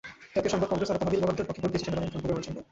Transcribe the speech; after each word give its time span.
জাতীয় 0.35 0.51
সংবাদ, 0.53 0.67
কংগ্রেস 0.71 0.89
আরও 0.91 1.01
তহবিল 1.01 1.21
বরাদ্দের 1.23 1.47
পক্ষে 1.47 1.61
ভোট 1.63 1.71
দিয়েছে 1.71 1.85
সেনাবাহিনীর 1.85 2.13
ড্রোন 2.13 2.21
প্রোগ্রামের 2.23 2.45
জন্য। 2.47 2.57